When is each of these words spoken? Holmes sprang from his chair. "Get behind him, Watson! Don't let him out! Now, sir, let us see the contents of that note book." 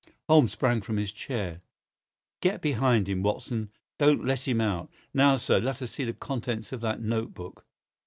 Holmes 0.27 0.51
sprang 0.53 0.81
from 0.81 0.97
his 0.97 1.11
chair. 1.11 1.61
"Get 2.41 2.59
behind 2.59 3.07
him, 3.07 3.21
Watson! 3.21 3.69
Don't 3.99 4.25
let 4.25 4.47
him 4.47 4.59
out! 4.59 4.89
Now, 5.13 5.35
sir, 5.35 5.59
let 5.59 5.79
us 5.79 5.91
see 5.91 6.05
the 6.05 6.13
contents 6.13 6.71
of 6.71 6.81
that 6.81 7.01
note 7.03 7.35
book." 7.35 7.67